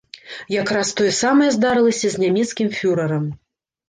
[0.61, 3.29] Якраз тое самае здарылася з нямецкім фюрэрам.